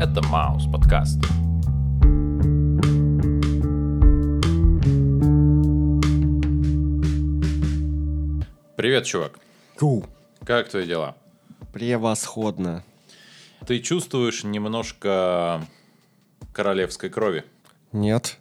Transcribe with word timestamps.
Это 0.00 0.26
Маус 0.28 0.64
подкаст. 0.64 1.20
Привет, 8.78 9.04
чувак. 9.04 9.38
Ку. 9.78 10.06
Как 10.42 10.70
твои 10.70 10.86
дела? 10.86 11.18
Превосходно. 11.74 12.82
Ты 13.66 13.80
чувствуешь 13.80 14.42
немножко 14.42 15.66
королевской 16.54 17.10
крови? 17.10 17.44
Нет. 17.92 18.38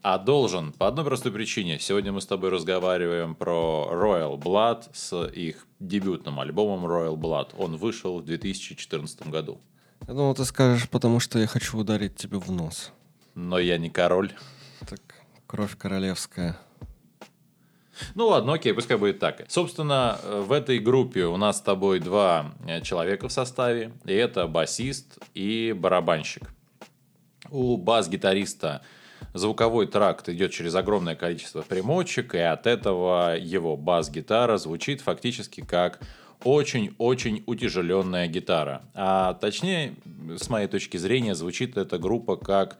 А 0.00 0.16
должен, 0.16 0.72
по 0.72 0.88
одной 0.88 1.04
простой 1.04 1.30
причине. 1.30 1.78
Сегодня 1.78 2.10
мы 2.10 2.22
с 2.22 2.26
тобой 2.26 2.48
разговариваем 2.48 3.34
про 3.34 3.86
Royal 3.92 4.38
Blood 4.38 4.84
с 4.94 5.26
их 5.26 5.66
дебютным 5.78 6.40
альбомом 6.40 6.86
Royal 6.90 7.16
Blood. 7.16 7.54
Он 7.58 7.76
вышел 7.76 8.20
в 8.20 8.24
2014 8.24 9.28
году. 9.28 9.60
Я 10.08 10.14
думал, 10.14 10.34
ты 10.34 10.44
скажешь, 10.44 10.88
потому 10.88 11.20
что 11.20 11.38
я 11.38 11.46
хочу 11.46 11.78
ударить 11.78 12.16
тебе 12.16 12.38
в 12.38 12.50
нос. 12.50 12.92
Но 13.34 13.58
я 13.58 13.78
не 13.78 13.90
король. 13.90 14.32
Так, 14.88 15.00
кровь 15.46 15.76
королевская. 15.76 16.58
Ну 18.14 18.28
ладно, 18.28 18.54
окей, 18.54 18.72
пускай 18.72 18.96
будет 18.96 19.18
так. 19.18 19.44
Собственно, 19.48 20.18
э, 20.22 20.42
в 20.46 20.52
этой 20.52 20.78
группе 20.78 21.26
у 21.26 21.36
нас 21.36 21.58
с 21.58 21.60
тобой 21.60 22.00
два 22.00 22.52
э, 22.66 22.80
человека 22.80 23.28
в 23.28 23.32
составе. 23.32 23.92
И 24.04 24.12
это 24.12 24.46
басист 24.46 25.18
и 25.34 25.74
барабанщик. 25.76 26.50
У 27.50 27.76
бас-гитариста 27.76 28.82
звуковой 29.34 29.86
тракт 29.86 30.28
идет 30.28 30.52
через 30.52 30.74
огромное 30.74 31.14
количество 31.14 31.62
примочек, 31.62 32.34
и 32.34 32.38
от 32.38 32.66
этого 32.66 33.36
его 33.36 33.76
бас-гитара 33.76 34.56
звучит 34.56 35.00
фактически 35.00 35.60
как 35.60 36.00
очень-очень 36.44 37.42
утяжеленная 37.46 38.26
гитара. 38.26 38.82
А 38.94 39.34
точнее, 39.34 39.94
с 40.36 40.48
моей 40.48 40.68
точки 40.68 40.96
зрения, 40.96 41.34
звучит 41.34 41.76
эта 41.76 41.98
группа 41.98 42.36
как 42.36 42.78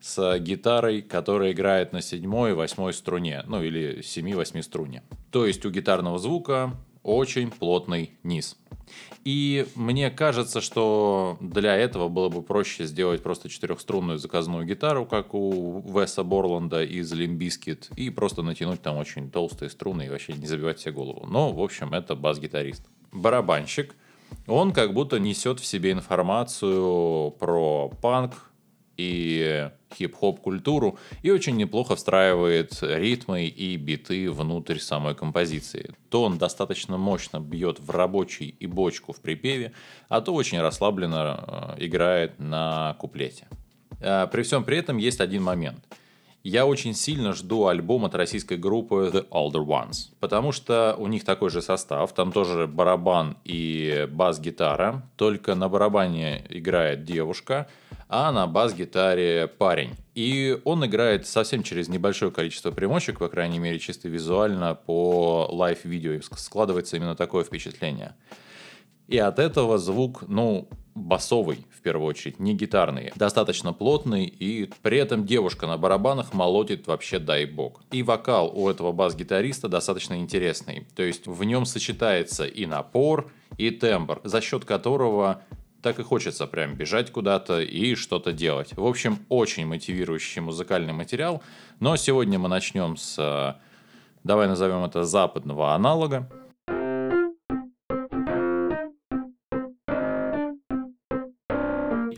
с 0.00 0.38
гитарой, 0.38 1.02
которая 1.02 1.52
играет 1.52 1.92
на 1.92 2.00
седьмой 2.00 2.50
и 2.50 2.54
восьмой 2.54 2.92
струне, 2.92 3.44
ну 3.46 3.62
или 3.62 4.02
семи-восьми 4.02 4.62
струне. 4.62 5.02
То 5.30 5.46
есть 5.46 5.64
у 5.66 5.70
гитарного 5.70 6.18
звука 6.18 6.74
очень 7.02 7.50
плотный 7.50 8.12
низ. 8.22 8.56
И 9.24 9.66
мне 9.74 10.10
кажется, 10.10 10.60
что 10.60 11.36
для 11.40 11.76
этого 11.76 12.08
было 12.08 12.28
бы 12.28 12.42
проще 12.42 12.86
сделать 12.86 13.22
просто 13.22 13.48
четырехструнную 13.48 14.18
заказную 14.18 14.64
гитару, 14.66 15.04
как 15.04 15.34
у 15.34 15.80
Веса 15.86 16.24
Борланда 16.24 16.82
из 16.82 17.12
Limbiskit, 17.12 17.92
и 17.96 18.10
просто 18.10 18.42
натянуть 18.42 18.82
там 18.82 18.96
очень 18.96 19.30
толстые 19.30 19.70
струны 19.70 20.06
и 20.06 20.08
вообще 20.08 20.32
не 20.32 20.46
забивать 20.46 20.80
себе 20.80 20.92
голову. 20.92 21.26
Но, 21.26 21.52
в 21.52 21.60
общем, 21.62 21.92
это 21.92 22.16
бас-гитарист. 22.16 22.88
Барабанщик, 23.12 23.94
он 24.46 24.72
как 24.72 24.94
будто 24.94 25.18
несет 25.18 25.60
в 25.60 25.66
себе 25.66 25.92
информацию 25.92 27.30
про 27.32 27.88
панк, 28.00 28.50
и 29.00 29.70
хип-хоп 29.94 30.40
культуру 30.40 30.98
и 31.22 31.30
очень 31.30 31.56
неплохо 31.56 31.96
встраивает 31.96 32.78
ритмы 32.82 33.46
и 33.46 33.76
биты 33.76 34.30
внутрь 34.30 34.78
самой 34.78 35.14
композиции. 35.14 35.94
То 36.10 36.24
он 36.24 36.38
достаточно 36.38 36.98
мощно 36.98 37.40
бьет 37.40 37.80
в 37.80 37.90
рабочий 37.90 38.54
и 38.60 38.66
бочку 38.66 39.12
в 39.12 39.20
припеве, 39.20 39.72
а 40.08 40.20
то 40.20 40.34
очень 40.34 40.60
расслабленно 40.60 41.76
э, 41.78 41.86
играет 41.86 42.38
на 42.38 42.94
куплете. 43.00 43.48
А 44.00 44.26
при 44.26 44.42
всем 44.42 44.64
при 44.64 44.78
этом 44.78 44.98
есть 44.98 45.20
один 45.20 45.42
момент. 45.42 45.84
Я 46.42 46.64
очень 46.64 46.94
сильно 46.94 47.34
жду 47.34 47.66
альбом 47.66 48.06
от 48.06 48.14
российской 48.14 48.56
группы 48.56 49.10
The 49.12 49.28
Older 49.28 49.62
Ones, 49.62 50.08
потому 50.20 50.52
что 50.52 50.94
у 50.96 51.06
них 51.06 51.22
такой 51.22 51.50
же 51.50 51.60
состав, 51.60 52.14
там 52.14 52.32
тоже 52.32 52.66
барабан 52.66 53.36
и 53.44 54.08
бас-гитара, 54.10 55.02
только 55.16 55.54
на 55.54 55.68
барабане 55.68 56.46
играет 56.48 57.04
девушка, 57.04 57.68
а 58.08 58.32
на 58.32 58.46
бас-гитаре 58.46 59.48
парень. 59.48 59.96
И 60.14 60.58
он 60.64 60.84
играет 60.86 61.26
совсем 61.26 61.62
через 61.62 61.88
небольшое 61.88 62.32
количество 62.32 62.70
примочек, 62.70 63.18
по 63.18 63.28
крайней 63.28 63.58
мере, 63.58 63.78
чисто 63.78 64.08
визуально 64.08 64.74
по 64.74 65.46
лайв-видео, 65.50 66.22
складывается 66.22 66.96
именно 66.96 67.16
такое 67.16 67.44
впечатление. 67.44 68.14
И 69.08 69.18
от 69.18 69.38
этого 69.38 69.76
звук, 69.76 70.24
ну, 70.26 70.68
басовый, 71.00 71.66
в 71.76 71.80
первую 71.82 72.06
очередь, 72.06 72.38
не 72.38 72.54
гитарный, 72.54 73.12
достаточно 73.16 73.72
плотный, 73.72 74.24
и 74.26 74.70
при 74.82 74.98
этом 74.98 75.26
девушка 75.26 75.66
на 75.66 75.76
барабанах 75.76 76.32
молотит 76.32 76.86
вообще 76.86 77.18
дай 77.18 77.46
бог. 77.46 77.82
И 77.90 78.02
вокал 78.02 78.50
у 78.54 78.68
этого 78.68 78.92
бас-гитариста 78.92 79.68
достаточно 79.68 80.14
интересный, 80.14 80.86
то 80.94 81.02
есть 81.02 81.26
в 81.26 81.44
нем 81.44 81.64
сочетается 81.64 82.44
и 82.44 82.66
напор, 82.66 83.30
и 83.58 83.70
тембр, 83.70 84.20
за 84.24 84.40
счет 84.40 84.64
которого 84.64 85.42
так 85.82 85.98
и 85.98 86.02
хочется 86.02 86.46
прям 86.46 86.74
бежать 86.74 87.10
куда-то 87.10 87.60
и 87.60 87.94
что-то 87.94 88.32
делать. 88.32 88.76
В 88.76 88.84
общем, 88.84 89.18
очень 89.28 89.66
мотивирующий 89.66 90.42
музыкальный 90.42 90.92
материал, 90.92 91.42
но 91.78 91.96
сегодня 91.96 92.38
мы 92.38 92.48
начнем 92.48 92.96
с, 92.96 93.16
э, 93.18 93.54
давай 94.24 94.46
назовем 94.46 94.84
это 94.84 95.04
западного 95.04 95.74
аналога, 95.74 96.28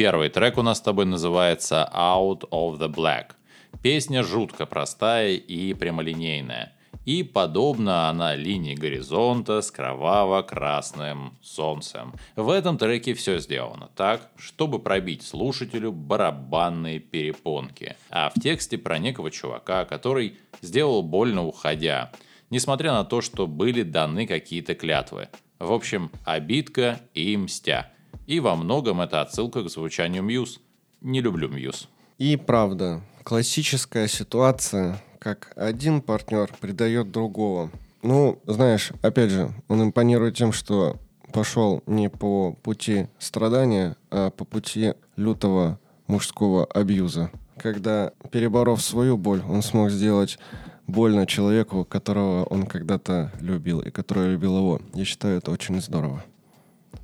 Первый 0.03 0.31
трек 0.31 0.59
у 0.59 0.63
нас 0.63 0.79
с 0.79 0.81
тобой 0.81 1.05
называется 1.05 1.89
Out 1.95 2.49
of 2.51 2.81
the 2.81 2.93
Black. 2.93 3.37
Песня 3.85 4.25
жутко 4.25 4.67
простая 4.67 5.35
и 5.35 5.75
прямолинейная. 5.75 6.73
И 7.05 7.23
подобна 7.23 8.09
она 8.09 8.35
линии 8.35 8.75
горизонта 8.75 9.61
с 9.61 9.71
кроваво-красным 9.71 11.39
солнцем. 11.41 12.15
В 12.35 12.51
этом 12.51 12.79
треке 12.79 13.15
все 13.15 13.39
сделано 13.39 13.91
так, 13.95 14.29
чтобы 14.35 14.81
пробить 14.81 15.23
слушателю 15.23 15.93
барабанные 15.93 16.99
перепонки. 16.99 17.95
А 18.11 18.31
в 18.31 18.41
тексте 18.41 18.79
про 18.79 18.99
некого 18.99 19.31
чувака, 19.31 19.85
который 19.85 20.37
сделал 20.63 21.05
больно 21.05 21.47
уходя, 21.47 22.11
несмотря 22.51 22.91
на 22.91 23.05
то, 23.05 23.21
что 23.21 23.47
были 23.47 23.85
даны 23.85 24.27
какие-то 24.27 24.75
клятвы. 24.75 25.29
В 25.61 25.71
общем, 25.71 26.11
обидка 26.25 27.03
и 27.15 27.37
мстя– 27.37 27.93
и 28.27 28.41
во 28.41 28.57
многом 28.57 29.01
это 29.01 29.21
отсылка 29.21 29.63
к 29.63 29.71
звучанию 29.71 30.23
Мьюз. 30.23 30.61
Не 31.01 31.21
люблю 31.21 31.49
Мьюз. 31.49 31.89
И 32.19 32.37
правда, 32.37 33.03
классическая 33.25 34.09
ситуация, 34.09 35.03
как 35.19 35.53
один 35.57 36.01
партнер 36.01 36.51
предает 36.61 37.11
другого. 37.11 37.71
Ну, 38.03 38.41
знаешь, 38.47 38.93
опять 39.03 39.31
же, 39.31 39.53
он 39.69 39.83
импонирует 39.83 40.37
тем, 40.37 40.53
что 40.53 40.99
пошел 41.33 41.83
не 41.87 42.11
по 42.11 42.53
пути 42.53 43.09
страдания, 43.19 43.97
а 44.11 44.31
по 44.31 44.45
пути 44.45 44.95
лютого 45.17 45.79
мужского 46.07 46.65
абьюза. 46.67 47.31
Когда, 47.57 48.13
переборов 48.31 48.83
свою 48.83 49.17
боль, 49.17 49.43
он 49.49 49.63
смог 49.63 49.91
сделать 49.91 50.39
больно 50.87 51.27
человеку, 51.27 51.85
которого 51.85 52.45
он 52.45 52.67
когда-то 52.67 53.33
любил 53.41 53.81
и 53.81 53.91
который 53.91 54.33
любил 54.33 54.57
его. 54.59 54.81
Я 54.95 55.05
считаю, 55.05 55.39
это 55.39 55.51
очень 55.51 55.81
здорово. 55.81 56.25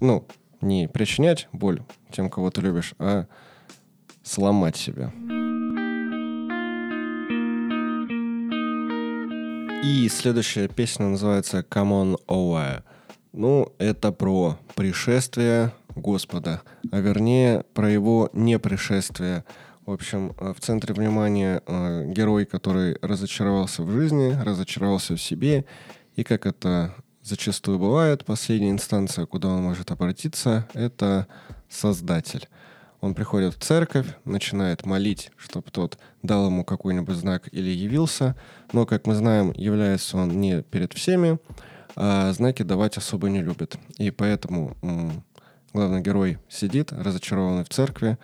Ну, 0.00 0.26
не 0.60 0.88
причинять 0.88 1.48
боль 1.52 1.82
тем, 2.10 2.30
кого 2.30 2.50
ты 2.50 2.60
любишь, 2.60 2.94
а 2.98 3.26
сломать 4.22 4.76
себя. 4.76 5.12
И 9.84 10.08
следующая 10.08 10.69
песня 10.69 11.06
называется 11.06 11.60
«Come 11.60 12.16
on 12.16 12.20
over». 12.26 12.82
Ну, 13.32 13.72
это 13.78 14.10
про 14.10 14.58
пришествие 14.74 15.72
Господа, 15.94 16.62
а 16.90 17.00
вернее 17.00 17.64
про 17.75 17.90
его 17.90 18.31
непришествие. 18.32 19.44
В 19.87 19.93
общем, 19.93 20.34
э, 20.38 20.52
в 20.52 20.60
центре 20.60 20.94
внимания 20.94 21.62
э, 21.66 22.05
герой, 22.06 22.44
который 22.44 22.99
разочаровался 23.00 23.82
в 23.82 23.90
жизни, 23.90 24.37
разочаровался 24.43 25.14
в 25.14 25.22
себе, 25.22 25.64
и 26.16 26.25
как 26.25 26.46
это 26.46 26.94
зачастую 27.23 27.79
бывает, 27.79 28.25
последняя 28.25 28.70
инстанция, 28.70 29.26
куда 29.26 29.49
он 29.49 29.62
может 29.62 29.91
обратиться, 29.91 30.69
это 30.75 31.26
Создатель. 31.69 32.49
Он 33.00 33.15
приходит 33.15 33.55
в 33.55 33.61
церковь, 33.61 34.06
начинает 34.25 34.85
молить, 34.85 35.31
чтобы 35.37 35.70
тот 35.70 35.99
дал 36.23 36.47
ему 36.47 36.65
какой-нибудь 36.65 37.15
знак 37.15 37.49
или 37.53 37.70
явился, 37.70 38.35
но, 38.73 38.87
как 38.87 39.06
мы 39.06 39.15
знаем, 39.15 39.53
является 39.55 40.17
он 40.17 40.41
не 40.41 40.62
перед 40.62 40.93
всеми, 40.94 41.38
а 41.94 42.32
знаки 42.32 42.62
давать 42.62 42.97
особо 42.97 43.29
не 43.29 43.41
любит. 43.41 43.76
И 43.99 44.11
поэтому 44.11 44.76
главный 45.73 46.00
герой 46.00 46.38
сидит, 46.49 46.93
разочарованный 46.93 47.65
в 47.65 47.69
церкви, 47.69 48.19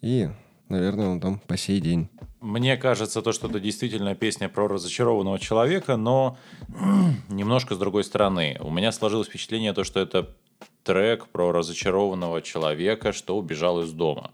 и, 0.00 0.28
наверное, 0.70 1.08
он 1.08 1.20
там 1.20 1.38
по 1.46 1.56
сей 1.56 1.80
день. 1.80 2.08
Мне 2.40 2.76
кажется, 2.76 3.20
то, 3.20 3.32
что 3.32 3.48
это 3.48 3.60
действительно 3.60 4.14
песня 4.14 4.48
про 4.48 4.66
разочарованного 4.66 5.38
человека, 5.38 5.96
но 5.96 6.38
немножко 7.28 7.74
с 7.74 7.78
другой 7.78 8.04
стороны. 8.04 8.56
У 8.60 8.70
меня 8.70 8.92
сложилось 8.92 9.28
впечатление, 9.28 9.72
то, 9.74 9.84
что 9.84 10.00
это 10.00 10.34
трек 10.82 11.28
про 11.28 11.52
разочарованного 11.52 12.40
человека, 12.40 13.12
что 13.12 13.36
убежал 13.36 13.82
из 13.82 13.92
дома. 13.92 14.30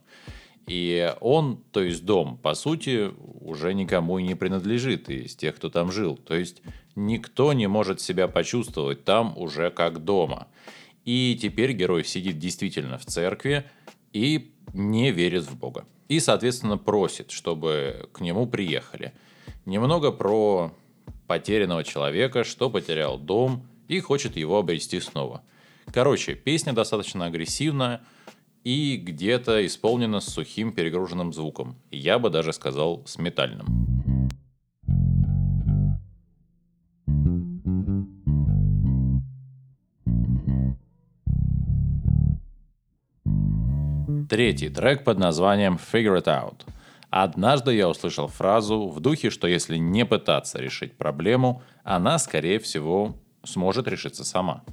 И 0.67 1.15
он, 1.21 1.63
то 1.71 1.83
есть 1.83 2.05
дом, 2.05 2.39
по 2.39 2.55
сути, 2.55 3.13
уже 3.41 3.73
никому 3.73 4.19
и 4.19 4.25
не 4.25 4.35
принадлежит 4.35 5.09
из 5.09 5.37
тех, 5.37 5.57
кто 5.57 5.71
там 5.71 5.93
жил. 5.93 6.17
То 6.17 6.35
есть 6.35 6.61
никто 6.97 7.53
не 7.53 7.69
может 7.69 8.01
себя 8.01 8.27
почувствовать 8.27 9.05
там 9.05 9.37
уже 9.37 9.71
как 9.71 10.05
дома. 10.05 10.49
И 11.05 11.39
теперь 11.41 11.73
герой 11.73 12.05
сидит 12.05 12.39
действительно 12.39 12.99
в 12.99 13.07
церкви, 13.07 13.65
и 14.13 14.56
не 14.73 15.11
верит 15.11 15.45
в 15.45 15.57
Бога. 15.57 15.87
И, 16.09 16.21
соответственно, 16.21 16.79
просит, 16.79 17.31
чтобы 17.31 18.09
к 18.13 18.21
нему 18.21 18.47
приехали. 18.47 19.13
Немного 19.65 20.13
про 20.13 20.73
потерянного 21.27 21.85
человека, 21.85 22.45
что 22.45 22.71
потерял 22.71 23.19
дом 23.19 23.67
и 23.89 24.01
хочет 24.01 24.37
его 24.37 24.59
обрести 24.59 25.01
снова. 25.01 25.43
Короче, 25.93 26.35
песня 26.35 26.73
достаточно 26.73 27.27
агрессивная 27.27 28.03
и 28.65 28.97
где-то 28.97 29.65
исполнена 29.67 30.21
с 30.21 30.27
сухим 30.27 30.73
перегруженным 30.73 31.33
звуком. 31.33 31.77
Я 31.91 32.19
бы 32.19 32.31
даже 32.31 32.53
сказал 32.53 33.03
с 33.07 33.19
метальным. 33.19 33.96
Третий 44.29 44.71
трек 44.71 45.05
под 45.05 45.19
названием 45.19 45.77
Figure 45.77 46.21
It 46.21 46.25
Out. 46.25 46.63
Однажды 47.11 47.75
я 47.75 47.89
услышал 47.89 48.27
фразу 48.27 48.89
в 48.89 48.99
духе, 48.99 49.31
что 49.31 49.47
если 49.47 49.77
не 49.77 50.05
пытаться 50.05 50.59
решить 50.59 50.97
проблему, 50.97 51.63
она, 51.85 52.19
скорее 52.19 52.59
всего, 52.59 53.17
сможет 53.45 53.87
решиться 53.87 54.25
сама. 54.25 54.65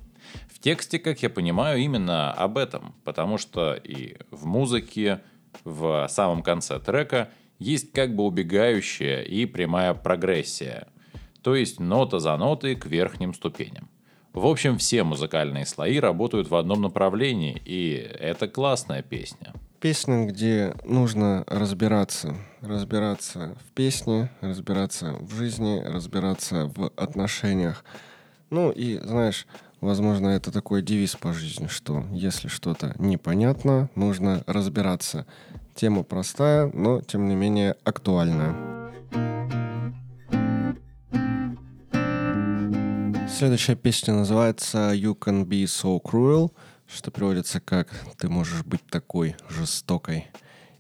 В 0.50 0.58
тексте, 0.58 0.98
как 0.98 1.22
я 1.22 1.30
понимаю, 1.30 1.80
именно 1.80 2.32
об 2.32 2.58
этом, 2.58 2.96
потому 3.04 3.38
что 3.38 3.74
и 3.76 4.18
в 4.32 4.48
музыке, 4.48 5.22
в 5.64 6.08
самом 6.10 6.42
конце 6.42 6.80
трека 6.80 7.30
есть 7.60 7.92
как 7.92 8.16
бы 8.16 8.24
убегающая 8.24 9.22
и 9.22 9.46
прямая 9.46 9.94
прогрессия, 9.94 10.88
то 11.44 11.56
есть 11.56 11.80
нота 11.80 12.18
за 12.18 12.36
нотой 12.38 12.76
к 12.76 12.88
верхним 12.88 13.36
ступеням. 13.36 13.88
В 14.34 14.48
общем, 14.48 14.80
все 14.80 15.04
музыкальные 15.04 15.68
слои 15.68 16.00
работают 16.00 16.50
в 16.50 16.56
одном 16.56 16.82
направлении, 16.82 17.62
и 17.66 17.94
это 18.20 18.48
классная 18.48 19.04
песня. 19.04 19.54
Песня, 19.80 20.26
где 20.26 20.74
нужно 20.86 21.44
разбираться. 21.46 22.36
Разбираться 22.62 23.56
в 23.68 23.72
песне, 23.74 24.32
разбираться 24.42 25.14
в 25.20 25.36
жизни, 25.36 25.84
разбираться 25.86 26.72
в 26.76 26.92
отношениях. 26.96 27.86
Ну 28.50 28.72
и, 28.72 28.98
знаешь, 28.98 29.46
возможно, 29.82 30.30
это 30.30 30.52
такой 30.52 30.82
девиз 30.82 31.16
по 31.16 31.32
жизни, 31.32 31.68
что 31.68 32.04
если 32.12 32.48
что-то 32.48 32.96
непонятно, 32.98 33.90
нужно 33.94 34.44
разбираться. 34.48 35.28
Тема 35.76 36.02
простая, 36.02 36.72
но, 36.74 37.02
тем 37.02 37.28
не 37.28 37.36
менее, 37.36 37.76
актуальная. 37.84 38.83
Следующая 43.44 43.76
песня 43.76 44.14
называется 44.14 44.94
You 44.94 45.20
Can 45.20 45.46
Be 45.46 45.66
So 45.66 46.02
Cruel, 46.02 46.54
что 46.88 47.12
переводится 47.12 47.60
как 47.60 47.90
«Ты 48.18 48.30
можешь 48.30 48.64
быть 48.64 48.88
такой 48.88 49.36
жестокой». 49.50 50.28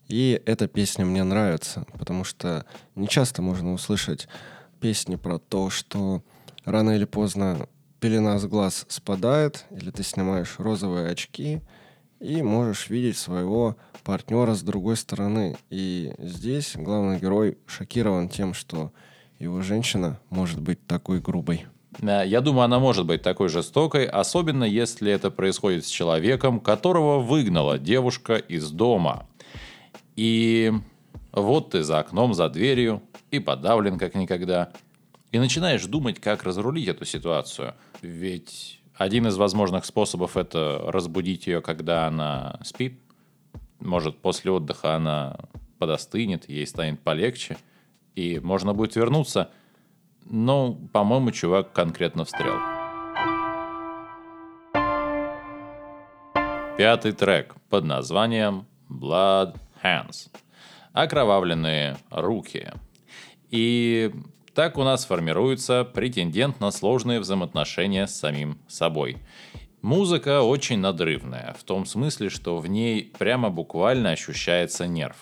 И 0.07 0.41
эта 0.45 0.69
песня 0.69 1.03
мне 1.03 1.25
нравится, 1.25 1.85
потому 1.91 2.23
что 2.23 2.65
не 2.95 3.09
часто 3.09 3.41
можно 3.41 3.73
услышать 3.73 4.29
песни 4.79 5.17
про 5.17 5.39
то, 5.39 5.69
что 5.69 6.23
рано 6.63 6.91
или 6.91 7.03
поздно 7.03 7.67
пелена 7.99 8.39
с 8.39 8.45
глаз 8.45 8.85
спадает, 8.87 9.65
или 9.69 9.91
ты 9.91 10.01
снимаешь 10.03 10.55
розовые 10.57 11.09
очки 11.09 11.59
и 12.21 12.41
можешь 12.41 12.89
видеть 12.89 13.17
своего 13.17 13.75
партнера 14.05 14.53
с 14.53 14.61
другой 14.61 14.95
стороны. 14.95 15.57
И 15.69 16.13
здесь 16.17 16.77
главный 16.77 17.19
герой 17.19 17.57
шокирован 17.65 18.29
тем, 18.29 18.53
что 18.53 18.93
его 19.37 19.61
женщина 19.61 20.17
может 20.29 20.61
быть 20.61 20.87
такой 20.87 21.19
грубой. 21.19 21.65
Э, 22.01 22.23
я 22.25 22.41
думаю, 22.41 22.65
она 22.65 22.79
может 22.79 23.05
быть 23.05 23.21
такой 23.21 23.49
жестокой, 23.49 24.05
особенно 24.05 24.63
если 24.63 25.11
это 25.11 25.31
происходит 25.31 25.85
с 25.85 25.89
человеком, 25.89 26.59
которого 26.59 27.19
выгнала 27.19 27.77
девушка 27.77 28.35
из 28.35 28.69
дома. 28.71 29.27
И 30.15 30.71
вот 31.31 31.71
ты 31.71 31.83
за 31.83 31.99
окном, 31.99 32.33
за 32.33 32.49
дверью, 32.49 33.01
и 33.31 33.39
подавлен 33.39 33.97
как 33.97 34.15
никогда. 34.15 34.71
И 35.31 35.39
начинаешь 35.39 35.85
думать, 35.85 36.19
как 36.19 36.43
разрулить 36.43 36.87
эту 36.87 37.05
ситуацию. 37.05 37.73
Ведь 38.01 38.79
один 38.95 39.27
из 39.27 39.37
возможных 39.37 39.85
способов 39.85 40.37
это 40.37 40.79
разбудить 40.87 41.47
ее, 41.47 41.61
когда 41.61 42.07
она 42.07 42.59
спит. 42.63 42.99
Может, 43.79 44.19
после 44.19 44.51
отдыха 44.51 44.95
она 44.95 45.37
подостынет, 45.79 46.47
ей 46.47 46.67
станет 46.67 46.99
полегче, 47.01 47.57
и 48.15 48.39
можно 48.39 48.73
будет 48.73 48.95
вернуться– 48.95 49.49
ну, 50.25 50.89
по-моему, 50.91 51.31
чувак 51.31 51.73
конкретно 51.73 52.25
встрял. 52.25 52.57
Пятый 56.77 57.11
трек 57.11 57.55
под 57.69 57.85
названием 57.85 58.65
Blood 58.89 59.57
Hands. 59.83 60.29
Окровавленные 60.91 61.97
руки. 62.09 62.71
И 63.49 64.11
так 64.53 64.77
у 64.77 64.83
нас 64.83 65.05
формируется 65.05 65.83
претендент 65.83 66.59
на 66.59 66.71
сложные 66.71 67.19
взаимоотношения 67.19 68.07
с 68.07 68.15
самим 68.15 68.59
собой. 68.67 69.17
Музыка 69.81 70.41
очень 70.41 70.79
надрывная, 70.79 71.55
в 71.59 71.63
том 71.63 71.85
смысле, 71.85 72.29
что 72.29 72.57
в 72.57 72.67
ней 72.67 73.11
прямо 73.17 73.49
буквально 73.49 74.11
ощущается 74.11 74.87
нерв. 74.87 75.17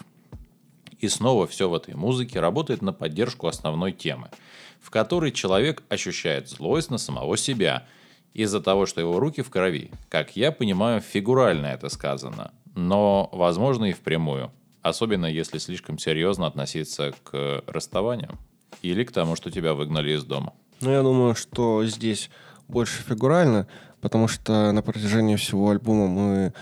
И 1.01 1.09
снова 1.09 1.47
все 1.47 1.69
в 1.69 1.73
этой 1.73 1.95
музыке 1.95 2.39
работает 2.39 2.81
на 2.81 2.93
поддержку 2.93 3.47
основной 3.47 3.91
темы– 3.91 4.29
в 4.81 4.89
которой 4.89 5.31
человек 5.31 5.83
ощущает 5.89 6.49
злость 6.49 6.89
на 6.89 6.97
самого 6.97 7.37
себя 7.37 7.85
из-за 8.33 8.61
того, 8.61 8.85
что 8.85 8.99
его 8.99 9.19
руки 9.19 9.41
в 9.41 9.49
крови. 9.49 9.91
Как 10.09 10.35
я 10.35 10.51
понимаю, 10.51 11.01
фигурально 11.01 11.67
это 11.67 11.89
сказано, 11.89 12.51
но, 12.75 13.29
возможно, 13.31 13.85
и 13.85 13.93
впрямую. 13.93 14.51
Особенно 14.81 15.27
если 15.27 15.59
слишком 15.59 15.99
серьезно 15.99 16.47
относиться 16.47 17.13
к 17.23 17.63
расставанию 17.67 18.37
или 18.81 19.03
к 19.03 19.11
тому, 19.11 19.35
что 19.35 19.51
тебя 19.51 19.75
выгнали 19.75 20.13
из 20.13 20.23
дома. 20.23 20.53
Ну, 20.79 20.91
я 20.91 21.03
думаю, 21.03 21.35
что 21.35 21.85
здесь 21.85 22.31
больше 22.67 23.03
фигурально, 23.03 23.67
потому 24.01 24.27
что 24.27 24.71
на 24.71 24.81
протяжении 24.81 25.35
всего 25.35 25.69
альбома 25.69 26.07
мы 26.07 26.53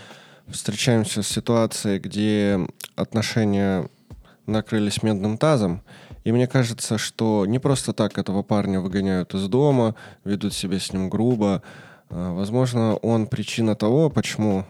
встречаемся 0.47 1.21
с 1.23 1.27
ситуацией, 1.27 1.99
где 1.99 2.59
отношения 2.95 3.89
накрылись 4.49 5.03
медным 5.03 5.37
тазом, 5.37 5.81
и 6.23 6.31
мне 6.31 6.47
кажется, 6.47 6.97
что 6.97 7.45
не 7.45 7.59
просто 7.59 7.93
так 7.93 8.17
этого 8.17 8.43
парня 8.43 8.81
выгоняют 8.81 9.33
из 9.33 9.47
дома, 9.47 9.95
ведут 10.23 10.53
себя 10.53 10.79
с 10.79 10.91
ним 10.91 11.09
грубо. 11.09 11.63
А, 12.09 12.33
возможно, 12.33 12.95
он 12.97 13.27
причина 13.27 13.75
того, 13.75 14.09
почему, 14.09 14.65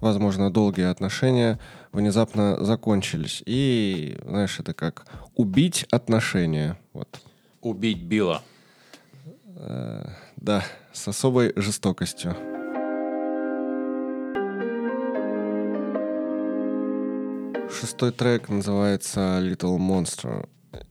возможно, 0.00 0.50
долгие 0.50 0.90
отношения 0.90 1.58
внезапно 1.92 2.62
закончились. 2.64 3.42
И, 3.46 4.18
знаешь, 4.24 4.58
это 4.58 4.74
как 4.74 5.06
убить 5.36 5.86
отношения. 5.90 6.78
Вот. 6.92 7.20
Убить 7.60 8.02
Билла. 8.02 8.42
Э, 9.56 10.08
да, 10.36 10.64
с 10.92 11.06
особой 11.06 11.52
жестокостью. 11.56 12.51
Шестой 18.02 18.18
трек 18.18 18.48
называется 18.48 19.38
Little 19.40 19.78
Monster 19.78 20.48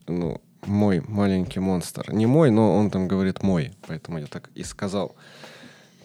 ну, 0.08 0.40
мой 0.64 1.02
маленький 1.06 1.60
монстр. 1.60 2.10
Не 2.10 2.24
мой, 2.24 2.50
но 2.50 2.74
он 2.74 2.90
там 2.90 3.06
говорит 3.06 3.42
мой, 3.42 3.72
поэтому 3.86 4.16
я 4.16 4.24
так 4.24 4.48
и 4.54 4.64
сказал. 4.64 5.14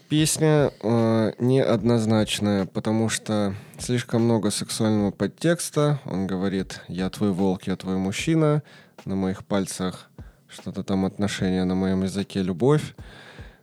Песня 0.10 0.70
э, 0.84 1.32
неоднозначная, 1.40 2.66
потому 2.66 3.08
что 3.08 3.56
слишком 3.80 4.24
много 4.24 4.52
сексуального 4.52 5.12
подтекста. 5.12 6.02
Он 6.04 6.28
говорит, 6.28 6.82
я 6.90 7.10
твой 7.10 7.32
волк, 7.32 7.64
я 7.68 7.78
твой 7.78 7.96
мужчина. 7.96 8.62
На 9.06 9.16
моих 9.16 9.46
пальцах 9.46 10.10
что-то 10.50 10.84
там 10.84 11.06
отношения, 11.06 11.64
на 11.64 11.76
моем 11.76 12.04
языке 12.04 12.42
любовь. 12.42 12.96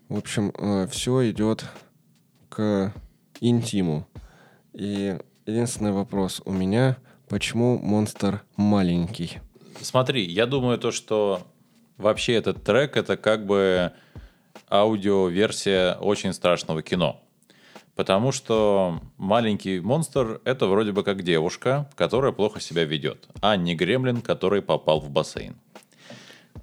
В 0.08 0.16
общем, 0.16 0.50
э, 0.56 0.86
все 0.90 1.30
идет 1.30 1.66
к 2.48 2.94
интиму. 3.42 4.08
И 4.72 5.18
единственный 5.44 5.92
вопрос 5.92 6.40
у 6.46 6.52
меня, 6.52 6.96
почему 7.28 7.78
монстр 7.78 8.42
маленький? 8.56 9.40
Смотри, 9.80 10.24
я 10.24 10.46
думаю 10.46 10.78
то, 10.78 10.90
что 10.90 11.42
вообще 11.96 12.34
этот 12.34 12.64
трек 12.64 12.96
это 12.96 13.16
как 13.16 13.46
бы 13.46 13.92
аудиоверсия 14.70 15.94
очень 15.94 16.32
страшного 16.32 16.82
кино. 16.82 17.20
Потому 17.94 18.32
что 18.32 19.00
маленький 19.18 19.78
монстр— 19.78 20.40
это 20.44 20.66
вроде 20.66 20.90
бы 20.90 21.04
как 21.04 21.22
девушка, 21.22 21.88
которая 21.94 22.32
плохо 22.32 22.60
себя 22.60 22.84
ведет, 22.84 23.28
а 23.40 23.56
не 23.56 23.76
гремлин, 23.76 24.20
который 24.20 24.62
попал 24.62 25.00
в 25.00 25.10
бассейн. 25.10 25.54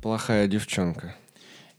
Плохая 0.01 0.47
девчонка. 0.47 1.15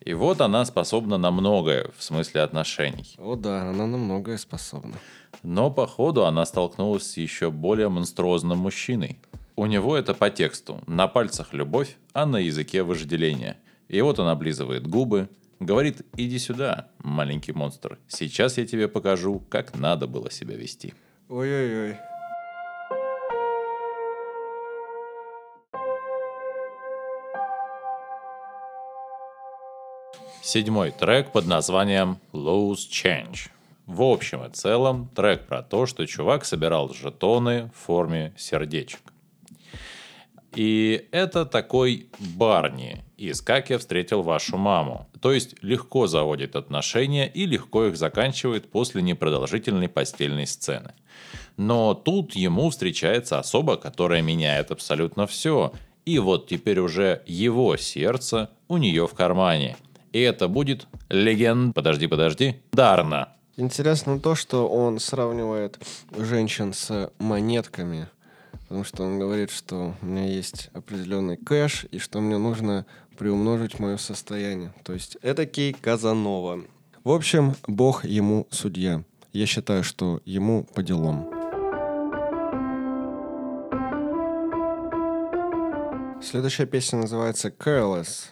И 0.01 0.15
вот 0.15 0.41
она 0.41 0.65
способна 0.65 1.19
на 1.19 1.31
многое 1.31 1.91
в 1.97 2.03
смысле 2.03 2.41
отношений. 2.41 3.15
О 3.19 3.37
да, 3.37 3.69
она 3.69 3.87
на 3.87 3.99
многое 3.99 4.39
способна 4.39 4.97
но 5.43 5.71
по 5.71 5.87
ходу 5.87 6.25
она 6.25 6.45
столкнулась 6.45 7.11
с 7.11 7.17
еще 7.17 7.51
более 7.51 7.89
монструозным 7.89 8.59
мужчиной. 8.59 9.19
У 9.57 9.67
него 9.67 9.97
это 9.97 10.15
по 10.15 10.31
тексту. 10.31 10.81
На 10.87 11.09
пальцах 11.09 11.53
любовь, 11.53 11.97
а 12.13 12.27
на 12.27 12.39
языке 12.39 12.83
вожделение. 12.83 13.59
И 13.89 14.01
вот 14.01 14.19
он 14.19 14.29
облизывает 14.29 14.87
губы, 14.87 15.29
говорит 15.61 16.03
«иди 16.17 16.39
сюда, 16.39 16.89
маленький 16.99 17.53
монстр, 17.53 17.99
сейчас 18.09 18.59
я 18.59 18.67
тебе 18.67 18.89
покажу, 18.89 19.43
как 19.51 19.79
надо 19.79 20.07
было 20.07 20.31
себя 20.31 20.57
вести». 20.57 20.95
Ой-ой-ой. 21.29 21.97
Седьмой 30.43 30.91
трек 30.91 31.31
под 31.31 31.47
названием 31.47 32.19
«Lose 32.33 32.89
Change». 32.91 33.49
В 33.87 34.03
общем 34.03 34.45
и 34.45 34.51
целом, 34.51 35.11
трек 35.15 35.47
про 35.47 35.63
то, 35.63 35.87
что 35.87 36.07
чувак 36.07 36.45
собирал 36.45 36.93
жетоны 36.93 37.71
в 37.75 37.85
форме 37.85 38.33
сердечек. 38.37 39.01
И 40.55 41.09
это 41.13 41.47
такой 41.47 42.09
Барни 42.19 43.03
из 43.17 43.41
«Как 43.41 43.71
я 43.71 43.79
встретил 43.79 44.23
вашу 44.23 44.59
маму». 44.59 45.09
То 45.21 45.33
есть 45.33 45.55
легко 45.63 46.07
заводит 46.07 46.57
отношения 46.57 47.27
и 47.27 47.47
легко 47.47 47.87
их 47.87 47.97
заканчивает 47.97 48.71
после 48.71 49.01
непродолжительной 49.03 49.89
постельной 49.89 50.47
сцены. 50.47 50.93
Но 51.57 51.95
тут 51.95 52.35
ему 52.35 52.71
встречается 52.71 53.39
особа, 53.39 53.77
которая 53.77 54.21
меняет 54.21 54.71
абсолютно 54.71 55.27
все. 55.27 55.73
И 56.05 56.19
вот 56.19 56.49
теперь 56.49 56.81
уже 56.81 57.23
его 57.27 57.77
сердце 57.77 58.51
у 58.69 58.77
нее 58.77 59.07
в 59.07 59.15
кармане. 59.15 59.77
И 60.13 60.21
это 60.21 60.49
будет 60.49 60.87
легенд... 61.09 61.75
Подожди, 61.75 62.07
подожди. 62.07 62.57
Дарна. 62.73 63.29
Интересно 63.57 64.19
то, 64.19 64.35
что 64.35 64.69
он 64.69 64.99
сравнивает 64.99 65.79
женщин 66.17 66.73
с 66.73 67.11
монетками– 67.19 68.09
потому 68.73 68.85
что 68.85 69.03
он 69.05 69.19
говорит, 69.19 69.51
что 69.51 69.95
у 70.01 70.07
меня 70.07 70.25
есть 70.25 70.71
определенный 70.73 71.37
кэш, 71.37 71.85
и 71.91 71.99
что 71.99 72.23
мне 72.23 72.39
нужно 72.39 72.87
приумножить 73.19 73.79
мое 73.79 73.99
состояние. 73.99 74.73
То 74.83 74.95
есть 74.95 75.19
это 75.21 75.45
Кей 75.45 75.75
Казанова. 75.75 76.65
В 77.05 77.11
общем, 77.11 77.55
Бог 77.67 78.07
ему 78.07 78.47
судья. 78.51 79.05
Я 79.35 79.45
считаю, 79.45 79.85
что 79.85 80.23
ему 80.25 80.65
по 80.65 80.83
делам. 80.83 81.29
Следующая 86.23 86.65
песня 86.65 87.01
называется 87.01 87.49
«Careless». 87.49 88.31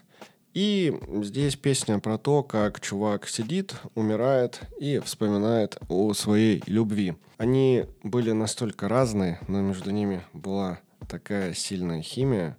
И 0.52 0.92
здесь 1.22 1.54
песня 1.54 2.00
про 2.00 2.18
то, 2.18 2.42
как 2.42 2.80
чувак 2.80 3.28
сидит, 3.28 3.74
умирает 3.94 4.60
и 4.80 4.98
вспоминает 4.98 5.78
о 5.88 6.12
своей 6.12 6.62
любви. 6.66 7.14
Они 7.38 7.84
были 8.02 8.32
настолько 8.32 8.88
разные, 8.88 9.38
но 9.46 9.60
между 9.60 9.90
ними 9.90 10.22
была 10.32 10.80
такая 11.08 11.54
сильная 11.54 12.02
химия, 12.02 12.56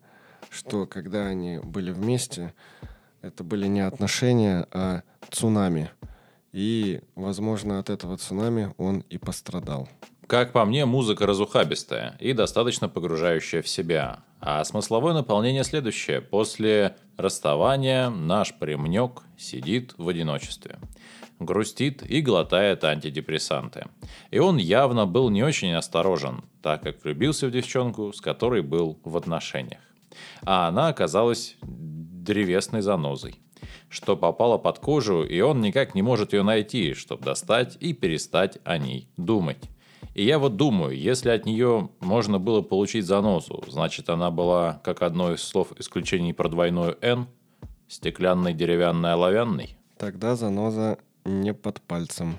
что 0.50 0.86
когда 0.86 1.28
они 1.28 1.60
были 1.60 1.92
вместе, 1.92 2.54
это 3.22 3.44
были 3.44 3.68
не 3.68 3.82
отношения, 3.82 4.68
а 4.72 5.04
цунами. 5.30 5.92
И, 6.54 7.02
возможно, 7.16 7.80
от 7.80 7.90
этого 7.90 8.18
цунами 8.18 8.74
он 8.78 9.00
и 9.10 9.18
пострадал. 9.18 9.88
Как 10.28 10.54
по 10.54 10.64
мне, 10.64 10.86
музыка 10.86 11.26
разухабистая 11.26 12.16
и 12.20 12.32
достаточно 12.32 12.88
погружающая 12.88 13.62
в 13.62 13.68
себя. 13.68 14.24
А 14.42 14.64
смысловое 14.64 15.14
наполнение 15.14 15.64
следующее. 15.64 16.20
После 16.20 16.96
расставания 17.16 18.10
наш 18.10 18.56
премнек 18.56 19.22
сидит 19.38 19.94
в 19.98 20.10
одиночестве. 20.10 20.80
Грустит 21.40 22.04
и 22.04 22.22
глотает 22.22 22.84
антидепрессанты. 22.84 23.86
И 24.32 24.40
он 24.40 24.58
явно 24.58 25.06
был 25.06 25.30
не 25.30 25.44
очень 25.44 25.74
осторожен, 25.74 26.44
так 26.64 26.82
как 26.82 27.04
влюбился 27.04 27.48
в 27.48 27.52
девчонку, 27.52 28.14
с 28.14 28.22
которой 28.22 28.64
был 28.64 29.00
в 29.04 29.16
отношениях. 29.16 29.82
А 30.44 30.68
она 30.68 30.88
оказалась 30.88 31.56
древесной 31.62 32.82
занозой 32.82 33.40
что 33.90 34.16
попало 34.16 34.58
под 34.58 34.80
кожу, 34.80 35.24
и 35.24 35.42
он 35.42 35.60
никак 35.60 35.96
не 35.96 36.02
может 36.02 36.32
ее 36.34 36.44
найти, 36.44 36.94
чтобы 36.94 37.26
достать 37.26 37.78
и 37.82 37.94
перестать 37.94 38.58
о 38.64 38.78
ней 38.78 39.10
думать. 39.18 39.58
И 40.14 40.26
я 40.26 40.40
вот 40.40 40.58
думаю, 40.58 40.98
если 40.98 41.30
от 41.30 41.46
нее 41.46 41.90
можно 42.02 42.38
было 42.38 42.62
получить 42.62 43.06
занозу, 43.06 43.64
значит 43.68 44.10
она 44.10 44.30
была, 44.30 44.82
как 44.84 45.02
одно 45.04 45.34
из 45.34 45.42
слов 45.42 45.72
исключений 45.80 46.34
про 46.34 46.50
двойную 46.50 46.98
«Н», 47.02 47.28
стеклянный, 47.88 48.54
деревянный, 48.54 49.14
оловянный. 49.14 49.78
Тогда 49.98 50.36
заноза 50.36 50.98
не 51.24 51.54
под 51.54 51.82
пальцем. 51.82 52.38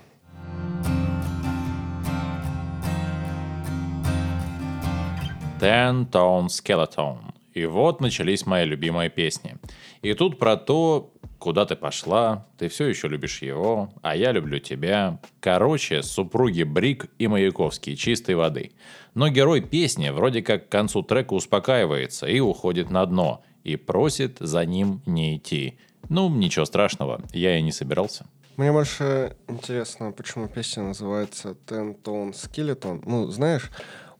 Ten 5.58 6.10
Tone 6.10 6.48
Skeleton. 6.48 7.18
И 7.54 7.66
вот 7.66 8.00
начались 8.00 8.44
мои 8.46 8.64
любимые 8.64 9.08
песни. 9.10 9.56
И 10.02 10.12
тут 10.14 10.38
про 10.38 10.56
то, 10.56 11.11
Куда 11.42 11.66
ты 11.66 11.74
пошла? 11.74 12.46
Ты 12.56 12.68
все 12.68 12.86
еще 12.86 13.08
любишь 13.08 13.42
его, 13.42 13.92
а 14.00 14.14
я 14.14 14.30
люблю 14.30 14.60
тебя. 14.60 15.18
Короче, 15.40 16.04
супруги 16.04 16.62
Брик 16.62 17.06
и 17.18 17.26
Маяковский 17.26 17.96
чистой 17.96 18.36
воды. 18.36 18.70
Но 19.14 19.28
герой 19.28 19.60
песни 19.60 20.10
вроде 20.10 20.42
как 20.42 20.68
к 20.68 20.70
концу 20.70 21.02
трека 21.02 21.34
успокаивается 21.34 22.28
и 22.28 22.38
уходит 22.38 22.90
на 22.90 23.04
дно, 23.06 23.42
и 23.64 23.74
просит 23.74 24.36
за 24.38 24.64
ним 24.64 25.02
не 25.04 25.36
идти. 25.36 25.80
Ну, 26.08 26.28
ничего 26.28 26.64
страшного, 26.64 27.20
я 27.32 27.58
и 27.58 27.62
не 27.62 27.72
собирался. 27.72 28.24
Мне 28.56 28.70
больше 28.70 29.36
интересно, 29.48 30.12
почему 30.12 30.46
песня 30.46 30.84
называется 30.84 31.56
Ten 31.66 32.00
Tone 32.00 32.34
Skeleton. 32.34 33.02
Ну, 33.04 33.26
знаешь, 33.26 33.72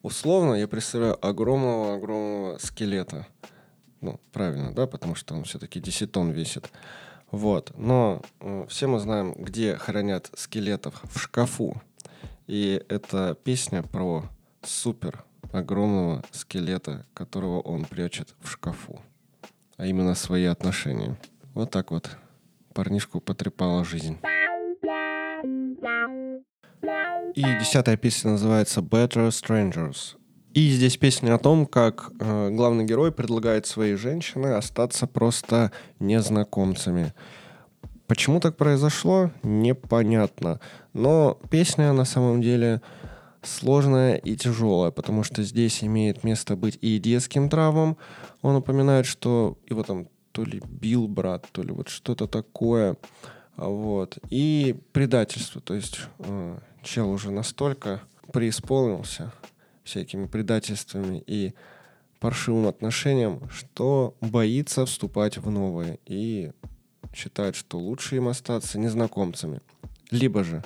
условно 0.02 0.54
я 0.54 0.66
представляю 0.66 1.24
огромного-огромного 1.24 2.58
скелета. 2.58 3.28
Ну, 4.00 4.18
правильно, 4.32 4.74
да, 4.74 4.88
потому 4.88 5.14
что 5.14 5.36
он 5.36 5.44
все-таки 5.44 5.78
10 5.78 6.10
тонн 6.10 6.32
весит. 6.32 6.72
Вот. 7.32 7.72
Но 7.76 8.22
э, 8.40 8.66
все 8.68 8.86
мы 8.86 9.00
знаем, 9.00 9.34
где 9.36 9.76
хранят 9.76 10.30
скелетов 10.36 11.02
в 11.10 11.18
шкафу. 11.18 11.80
И 12.46 12.84
это 12.88 13.36
песня 13.42 13.82
про 13.82 14.24
супер 14.62 15.24
огромного 15.50 16.22
скелета, 16.30 17.06
которого 17.14 17.60
он 17.60 17.86
прячет 17.86 18.34
в 18.40 18.50
шкафу. 18.50 19.00
А 19.78 19.86
именно 19.86 20.14
свои 20.14 20.44
отношения. 20.44 21.16
Вот 21.54 21.70
так 21.70 21.90
вот 21.90 22.10
парнишку 22.74 23.20
потрепала 23.20 23.84
жизнь. 23.84 24.18
И 27.34 27.42
десятая 27.42 27.96
песня 27.96 28.32
называется 28.32 28.80
Better 28.80 29.28
Strangers. 29.28 30.16
И 30.54 30.68
здесь 30.70 30.98
песня 30.98 31.34
о 31.34 31.38
том, 31.38 31.64
как 31.64 32.12
э, 32.20 32.50
главный 32.50 32.84
герой 32.84 33.10
предлагает 33.10 33.66
своей 33.66 33.96
женщине 33.96 34.48
остаться 34.48 35.06
просто 35.06 35.72
незнакомцами. 35.98 37.14
Почему 38.06 38.38
так 38.38 38.58
произошло, 38.58 39.30
непонятно. 39.42 40.60
Но 40.92 41.38
песня 41.48 41.94
на 41.94 42.04
самом 42.04 42.42
деле 42.42 42.82
сложная 43.40 44.16
и 44.16 44.36
тяжелая, 44.36 44.90
потому 44.90 45.22
что 45.22 45.42
здесь 45.42 45.82
имеет 45.82 46.22
место 46.22 46.54
быть 46.54 46.78
и 46.82 46.98
детским 46.98 47.48
травмам. 47.48 47.96
Он 48.42 48.56
упоминает, 48.56 49.06
что 49.06 49.56
его 49.66 49.82
там 49.82 50.08
то 50.32 50.44
ли 50.44 50.60
бил 50.68 51.08
брат, 51.08 51.46
то 51.52 51.62
ли 51.62 51.72
вот 51.72 51.88
что-то 51.88 52.26
такое. 52.26 52.96
Вот. 53.56 54.18
И 54.28 54.76
предательство. 54.92 55.62
То 55.62 55.72
есть 55.72 56.00
э, 56.18 56.58
чел 56.82 57.10
уже 57.10 57.30
настолько 57.30 58.02
преисполнился, 58.32 59.32
всякими 59.84 60.26
предательствами 60.26 61.22
и 61.26 61.54
паршивым 62.20 62.68
отношениям, 62.68 63.48
что 63.50 64.14
боится 64.20 64.86
вступать 64.86 65.38
в 65.38 65.50
новые 65.50 65.98
и 66.06 66.52
считает, 67.14 67.56
что 67.56 67.78
лучше 67.78 68.16
им 68.16 68.28
остаться 68.28 68.78
незнакомцами. 68.78 69.60
Либо 70.10 70.44
же 70.44 70.62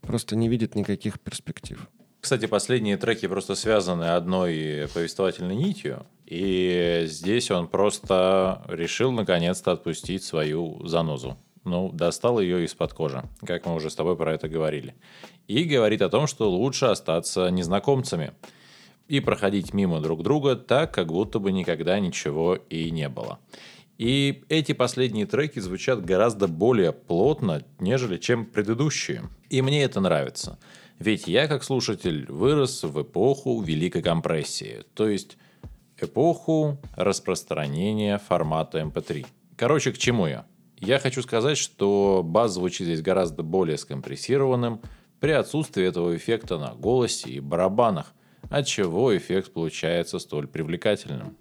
просто 0.00 0.34
не 0.36 0.48
видит 0.48 0.74
никаких 0.74 1.20
перспектив. 1.20 1.88
Кстати, 2.20 2.46
последние 2.46 2.96
треки 2.96 3.26
просто 3.26 3.54
связаны 3.54 4.04
одной 4.04 4.88
повествовательной 4.94 5.56
нитью. 5.56 6.06
И 6.26 7.04
здесь 7.06 7.50
он 7.50 7.68
просто 7.68 8.62
решил 8.68 9.10
наконец-то 9.12 9.72
отпустить 9.72 10.22
свою 10.22 10.86
занозу. 10.86 11.36
Ну, 11.64 11.90
достал 11.92 12.40
ее 12.40 12.64
из-под 12.64 12.92
кожи, 12.92 13.22
как 13.46 13.66
мы 13.66 13.74
уже 13.74 13.88
с 13.88 13.94
тобой 13.94 14.16
про 14.16 14.34
это 14.34 14.48
говорили 14.48 14.94
и 15.46 15.64
говорит 15.64 16.02
о 16.02 16.08
том, 16.08 16.26
что 16.26 16.50
лучше 16.50 16.86
остаться 16.86 17.48
незнакомцами 17.50 18.32
и 19.08 19.20
проходить 19.20 19.74
мимо 19.74 20.00
друг 20.00 20.22
друга 20.22 20.56
так, 20.56 20.94
как 20.94 21.08
будто 21.08 21.38
бы 21.38 21.52
никогда 21.52 21.98
ничего 22.00 22.54
и 22.54 22.90
не 22.90 23.08
было. 23.08 23.38
И 23.98 24.42
эти 24.48 24.72
последние 24.72 25.26
треки 25.26 25.58
звучат 25.58 26.04
гораздо 26.04 26.48
более 26.48 26.92
плотно, 26.92 27.62
нежели 27.78 28.16
чем 28.16 28.46
предыдущие. 28.46 29.22
И 29.50 29.60
мне 29.62 29.84
это 29.84 30.00
нравится. 30.00 30.58
Ведь 30.98 31.28
я, 31.28 31.46
как 31.46 31.62
слушатель, 31.62 32.26
вырос 32.30 32.84
в 32.84 33.02
эпоху 33.02 33.60
великой 33.60 34.02
компрессии, 34.02 34.84
то 34.94 35.08
есть 35.08 35.36
эпоху 35.98 36.80
распространения 36.96 38.18
формата 38.18 38.80
MP3. 38.80 39.20
Эм 39.20 39.26
Короче, 39.56 39.92
к 39.92 39.98
чему 39.98 40.26
я? 40.26 40.46
Я 40.82 40.98
хочу 40.98 41.22
сказать, 41.22 41.58
что 41.58 42.22
бас 42.24 42.54
звучит 42.54 42.88
здесь 42.88 43.02
гораздо 43.02 43.44
более 43.44 43.78
скомпрессированным, 43.78 44.80
при 45.20 45.30
отсутствии 45.30 45.84
этого 45.84 46.16
эффекта 46.16 46.58
на 46.58 46.74
голосе 46.74 47.30
и 47.30 47.38
барабанах, 47.38 48.12
отчего 48.50 49.16
эффект 49.16 49.52
получается 49.52 50.18
столь 50.18 50.48
привлекательным. 50.48 51.36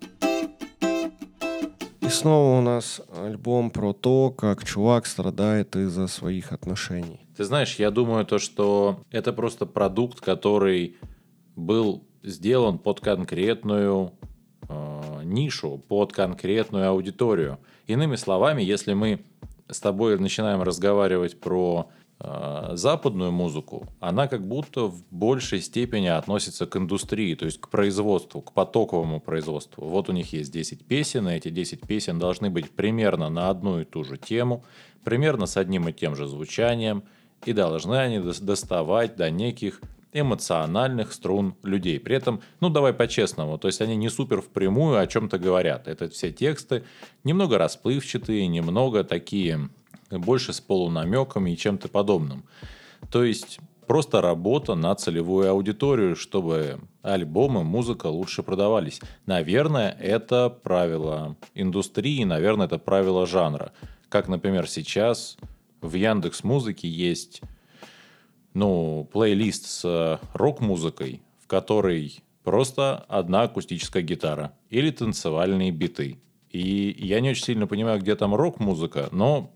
И 2.01 2.09
снова 2.09 2.59
у 2.59 2.61
нас 2.61 3.01
альбом 3.17 3.71
про 3.71 3.93
то, 3.93 4.29
как 4.29 4.63
чувак 4.63 5.07
страдает 5.07 5.75
из-за 5.75 6.05
своих 6.05 6.51
отношений. 6.51 7.25
Ты 7.35 7.43
знаешь, 7.43 7.77
я 7.77 7.89
думаю 7.89 8.27
то, 8.27 8.37
что 8.37 8.99
это 9.09 9.33
просто 9.33 9.65
продукт, 9.65 10.21
который 10.21 10.97
был 11.55 12.03
сделан 12.21 12.77
под 12.77 12.99
конкретную 12.99 14.13
э, 14.69 15.21
нишу, 15.23 15.79
под 15.87 16.13
конкретную 16.13 16.89
аудиторию. 16.89 17.57
Иными 17.87 18.17
словами, 18.17 18.61
если 18.61 18.93
мы 18.93 19.25
с 19.71 19.79
тобой 19.79 20.19
начинаем 20.19 20.61
разговаривать 20.61 21.39
про 21.39 21.89
э, 22.19 22.71
западную 22.73 23.31
музыку, 23.31 23.87
она 23.99 24.27
как 24.27 24.47
будто 24.47 24.83
в 24.83 25.03
большей 25.11 25.61
степени 25.61 26.07
относится 26.07 26.65
к 26.65 26.75
индустрии, 26.75 27.35
то 27.35 27.45
есть 27.45 27.59
к 27.59 27.69
производству, 27.69 28.41
к 28.41 28.53
потоковому 28.53 29.19
производству. 29.19 29.85
Вот 29.87 30.09
у 30.09 30.11
них 30.11 30.33
есть 30.33 30.51
10 30.51 30.85
песен, 30.85 31.27
и 31.29 31.33
эти 31.33 31.49
10 31.49 31.81
песен 31.81 32.19
должны 32.19 32.49
быть 32.49 32.71
примерно 32.71 33.29
на 33.29 33.49
одну 33.49 33.79
и 33.79 33.85
ту 33.85 34.03
же 34.03 34.17
тему, 34.17 34.63
примерно 35.03 35.45
с 35.45 35.57
одним 35.57 35.87
и 35.87 35.93
тем 35.93 36.15
же 36.15 36.27
звучанием, 36.27 37.03
и 37.45 37.53
должны 37.53 37.95
они 37.95 38.19
доставать 38.19 39.15
до 39.15 39.31
неких 39.31 39.81
эмоциональных 40.13 41.13
струн 41.13 41.55
людей. 41.63 41.99
При 41.99 42.15
этом, 42.15 42.41
ну 42.59 42.69
давай 42.69 42.93
по-честному, 42.93 43.57
то 43.57 43.67
есть 43.67 43.81
они 43.81 43.95
не 43.95 44.09
супер 44.09 44.41
впрямую 44.41 44.99
о 44.99 45.07
чем-то 45.07 45.39
говорят. 45.39 45.87
Это 45.87 46.09
все 46.09 46.31
тексты 46.31 46.83
немного 47.23 47.57
расплывчатые, 47.57 48.47
немного 48.47 49.03
такие, 49.03 49.69
больше 50.09 50.53
с 50.53 50.61
полунамеками 50.61 51.51
и 51.51 51.57
чем-то 51.57 51.87
подобным. 51.87 52.43
То 53.09 53.23
есть 53.23 53.59
просто 53.87 54.21
работа 54.21 54.75
на 54.75 54.95
целевую 54.95 55.49
аудиторию, 55.49 56.15
чтобы 56.15 56.79
альбомы, 57.01 57.63
музыка 57.63 58.07
лучше 58.07 58.43
продавались. 58.43 59.01
Наверное, 59.25 59.91
это 59.99 60.49
правило 60.49 61.35
индустрии, 61.55 62.23
наверное, 62.23 62.67
это 62.67 62.77
правило 62.77 63.25
жанра. 63.25 63.71
Как, 64.09 64.27
например, 64.27 64.67
сейчас 64.67 65.37
в 65.81 65.95
Яндекс 65.95 66.43
Музыке 66.43 66.87
есть 66.87 67.41
ну, 68.53 69.07
плейлист 69.11 69.65
с 69.65 69.85
э, 69.85 70.17
рок-музыкой, 70.33 71.21
в 71.39 71.47
которой 71.47 72.21
просто 72.43 72.97
одна 73.07 73.43
акустическая 73.43 74.03
гитара 74.03 74.53
или 74.69 74.91
танцевальные 74.91 75.71
биты. 75.71 76.19
И 76.49 76.95
я 76.99 77.21
не 77.21 77.29
очень 77.29 77.45
сильно 77.45 77.67
понимаю, 77.67 77.99
где 77.99 78.15
там 78.15 78.35
рок-музыка, 78.35 79.09
но, 79.11 79.51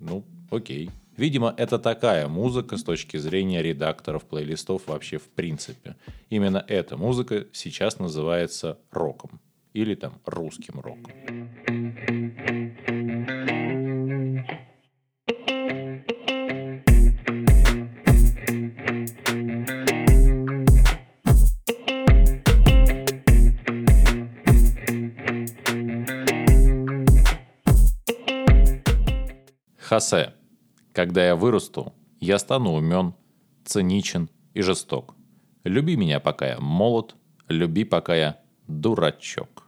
ну, 0.00 0.24
окей. 0.50 0.90
Видимо, 1.16 1.54
это 1.56 1.78
такая 1.78 2.28
музыка 2.28 2.76
с 2.76 2.84
точки 2.84 3.16
зрения 3.16 3.62
редакторов 3.62 4.24
плейлистов 4.24 4.82
вообще 4.86 5.16
в 5.16 5.28
принципе. 5.28 5.96
Именно 6.28 6.62
эта 6.68 6.98
музыка 6.98 7.46
сейчас 7.52 7.98
называется 7.98 8.78
роком. 8.90 9.40
Или 9.72 9.94
там 9.94 10.20
русским 10.26 10.80
роком. 10.80 11.12
Хосе. 29.96 30.34
Когда 30.92 31.26
я 31.26 31.36
вырасту, 31.36 31.94
я 32.20 32.38
стану 32.38 32.72
умен, 32.72 33.14
циничен 33.64 34.28
и 34.52 34.60
жесток. 34.60 35.14
Люби 35.64 35.96
меня, 35.96 36.20
пока 36.20 36.48
я 36.48 36.60
молод, 36.60 37.16
люби, 37.48 37.84
пока 37.84 38.14
я 38.14 38.38
дурачок. 38.68 39.62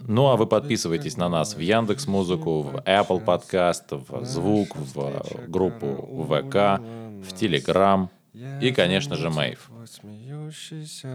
Ну 0.00 0.28
а 0.28 0.36
вы 0.36 0.46
подписывайтесь 0.46 1.18
на 1.18 1.28
нас 1.28 1.54
в 1.54 1.58
Яндекс 1.58 2.06
Музыку, 2.06 2.62
в 2.62 2.76
Apple 2.76 3.22
Podcast, 3.22 4.02
в 4.08 4.24
Звук, 4.24 4.74
в 4.74 5.50
группу 5.50 5.88
ВК, 6.30 6.80
в 7.22 7.36
Телеграм 7.36 8.08
и, 8.62 8.72
конечно 8.72 9.16
же, 9.16 9.28
Мэйв. 9.28 9.70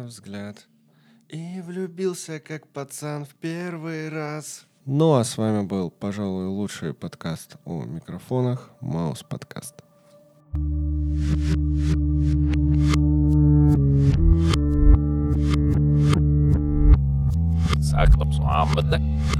взгляд 0.05 0.67
и 1.27 1.61
влюбился 1.61 2.39
как 2.39 2.67
пацан 2.67 3.25
в 3.25 3.33
первый 3.33 4.09
раз. 4.09 4.67
Ну 4.91 5.13
а 5.13 5.23
с 5.23 5.37
вами 5.37 5.67
был, 5.67 5.91
пожалуй, 5.91 6.47
лучший 6.47 6.95
подкаст 6.95 7.57
о 7.63 7.83
микрофонах 7.83 8.71
Маус 8.81 9.21
Подкаст. 9.21 9.75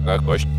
Kā 0.06 0.16
košķi. 0.26 0.59